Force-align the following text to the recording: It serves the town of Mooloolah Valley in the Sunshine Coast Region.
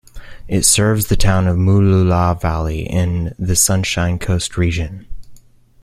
It 0.47 0.63
serves 0.65 1.05
the 1.09 1.15
town 1.15 1.45
of 1.45 1.57
Mooloolah 1.57 2.41
Valley 2.41 2.79
in 2.89 3.35
the 3.37 3.55
Sunshine 3.55 4.17
Coast 4.17 4.57
Region. 4.57 5.05